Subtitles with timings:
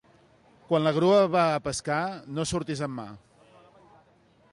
[0.69, 1.99] Quan la grua va a pescar,
[2.39, 3.07] no surtis en mar.